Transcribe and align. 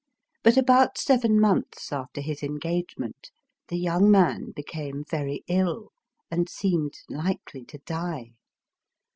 But 0.41 0.57
about 0.57 0.97
seven 0.97 1.39
months 1.39 1.91
after 1.91 2.21
his 2.21 2.41
engagement, 2.41 3.29
the 3.67 3.77
young 3.77 4.09
man 4.09 4.49
became 4.49 5.03
very 5.07 5.43
ill, 5.47 5.91
and 6.31 6.49
seemed 6.49 6.95
likely 7.07 7.63
to 7.65 7.77
die. 7.85 8.31